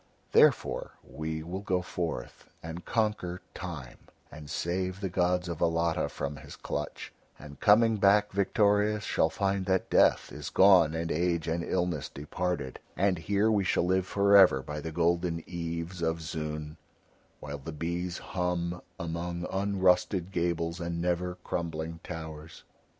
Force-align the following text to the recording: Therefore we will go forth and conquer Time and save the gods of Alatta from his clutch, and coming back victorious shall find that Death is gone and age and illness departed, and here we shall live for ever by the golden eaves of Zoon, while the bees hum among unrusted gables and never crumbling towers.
Therefore 0.31 0.93
we 1.07 1.43
will 1.43 1.59
go 1.61 1.83
forth 1.83 2.49
and 2.63 2.85
conquer 2.85 3.39
Time 3.53 3.99
and 4.31 4.49
save 4.49 4.99
the 4.99 5.09
gods 5.11 5.47
of 5.47 5.61
Alatta 5.61 6.09
from 6.09 6.37
his 6.37 6.55
clutch, 6.55 7.13
and 7.37 7.59
coming 7.59 7.97
back 7.97 8.31
victorious 8.31 9.03
shall 9.03 9.29
find 9.29 9.67
that 9.67 9.91
Death 9.91 10.31
is 10.31 10.49
gone 10.49 10.95
and 10.95 11.11
age 11.11 11.47
and 11.47 11.63
illness 11.63 12.09
departed, 12.09 12.79
and 12.97 13.19
here 13.19 13.51
we 13.51 13.63
shall 13.63 13.85
live 13.85 14.07
for 14.07 14.35
ever 14.35 14.63
by 14.63 14.79
the 14.81 14.91
golden 14.91 15.43
eaves 15.45 16.01
of 16.01 16.19
Zoon, 16.19 16.77
while 17.39 17.59
the 17.59 17.71
bees 17.71 18.17
hum 18.17 18.81
among 18.99 19.45
unrusted 19.51 20.31
gables 20.31 20.79
and 20.79 20.99
never 20.99 21.35
crumbling 21.43 21.99
towers. 22.03 22.63